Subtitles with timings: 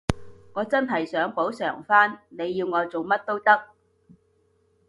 [0.53, 3.67] 我真係想補償返，你要我做乜都得